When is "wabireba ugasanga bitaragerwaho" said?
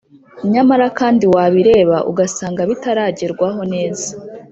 1.33-3.61